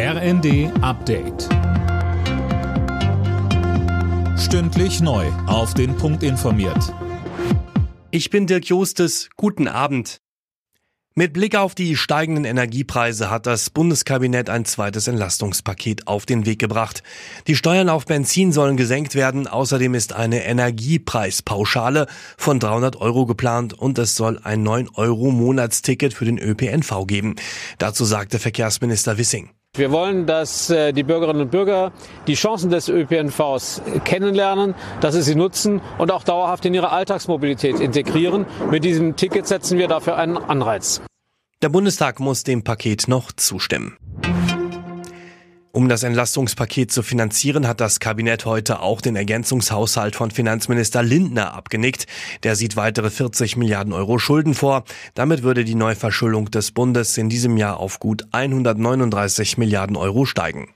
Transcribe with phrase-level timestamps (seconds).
[0.00, 1.48] RND Update.
[4.38, 5.26] Stündlich neu.
[5.48, 6.94] Auf den Punkt informiert.
[8.12, 9.28] Ich bin Dirk Jostes.
[9.36, 10.20] Guten Abend.
[11.16, 16.60] Mit Blick auf die steigenden Energiepreise hat das Bundeskabinett ein zweites Entlastungspaket auf den Weg
[16.60, 17.02] gebracht.
[17.48, 19.48] Die Steuern auf Benzin sollen gesenkt werden.
[19.48, 22.06] Außerdem ist eine Energiepreispauschale
[22.36, 27.34] von 300 Euro geplant und es soll ein 9 Euro Monatsticket für den ÖPNV geben.
[27.78, 29.50] Dazu sagte Verkehrsminister Wissing.
[29.78, 31.92] Wir wollen, dass äh, die Bürgerinnen und Bürger
[32.26, 37.78] die Chancen des ÖPNVs kennenlernen, dass sie sie nutzen und auch dauerhaft in ihre Alltagsmobilität
[37.78, 38.44] integrieren.
[38.70, 41.00] Mit diesem Ticket setzen wir dafür einen Anreiz.
[41.62, 43.96] Der Bundestag muss dem Paket noch zustimmen.
[45.70, 51.54] Um das Entlastungspaket zu finanzieren, hat das Kabinett heute auch den Ergänzungshaushalt von Finanzminister Lindner
[51.54, 52.06] abgenickt.
[52.42, 54.84] Der sieht weitere 40 Milliarden Euro Schulden vor.
[55.14, 60.68] Damit würde die Neuverschuldung des Bundes in diesem Jahr auf gut 139 Milliarden Euro steigen.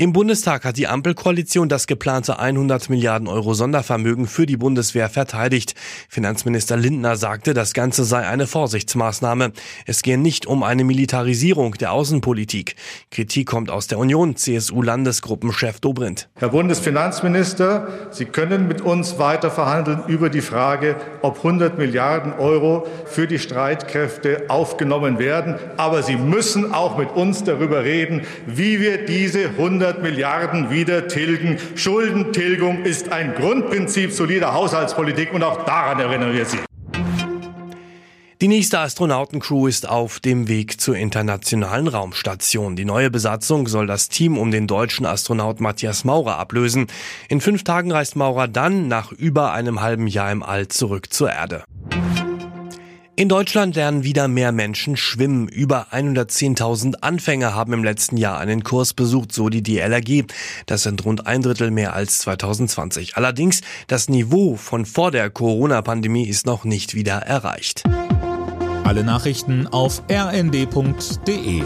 [0.00, 5.74] Im Bundestag hat die Ampelkoalition das geplante 100 Milliarden Euro Sondervermögen für die Bundeswehr verteidigt.
[6.08, 9.50] Finanzminister Lindner sagte, das Ganze sei eine Vorsichtsmaßnahme.
[9.86, 12.76] Es gehe nicht um eine Militarisierung der Außenpolitik.
[13.10, 16.28] Kritik kommt aus der Union, CSU-Landesgruppenchef Dobrindt.
[16.36, 22.86] Herr Bundesfinanzminister, Sie können mit uns weiter verhandeln über die Frage, ob 100 Milliarden Euro
[23.04, 25.56] für die Streitkräfte aufgenommen werden.
[25.76, 31.08] Aber Sie müssen auch mit uns darüber reden, wie wir diese 100 100 Milliarden wieder
[31.08, 31.58] tilgen.
[31.74, 36.58] Schuldentilgung ist ein Grundprinzip solider Haushaltspolitik und auch daran erinnern wir Sie.
[38.40, 42.76] Die nächste Astronautencrew ist auf dem Weg zur internationalen Raumstation.
[42.76, 46.86] Die neue Besatzung soll das Team um den deutschen Astronaut Matthias Maurer ablösen.
[47.28, 51.32] In fünf Tagen reist Maurer dann nach über einem halben Jahr im All zurück zur
[51.32, 51.64] Erde.
[53.18, 55.48] In Deutschland lernen wieder mehr Menschen schwimmen.
[55.48, 60.26] Über 110.000 Anfänger haben im letzten Jahr einen Kurs besucht, so die DLRG.
[60.66, 63.16] Das sind rund ein Drittel mehr als 2020.
[63.16, 67.82] Allerdings, das Niveau von vor der Corona-Pandemie ist noch nicht wieder erreicht.
[68.84, 71.64] Alle Nachrichten auf rnd.de